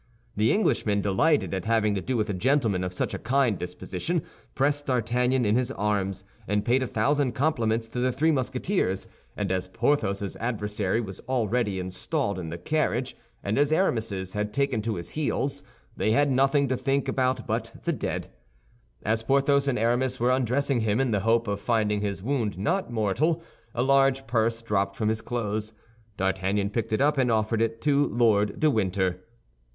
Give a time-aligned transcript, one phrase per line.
[0.35, 4.23] The Englishman, delighted at having to do with a gentleman of such a kind disposition,
[4.55, 9.51] pressed D'Artagnan in his arms, and paid a thousand compliments to the three Musketeers, and
[9.51, 14.95] as Porthos's adversary was already installed in the carriage, and as Aramis's had taken to
[14.95, 15.61] his heels,
[15.95, 18.27] they had nothing to think about but the dead.
[19.03, 22.91] As Porthos and Aramis were undressing him, in the hope of finding his wound not
[22.91, 23.43] mortal,
[23.75, 25.73] a large purse dropped from his clothes.
[26.17, 29.21] D'Artagnan picked it up and offered it to Lord de Winter.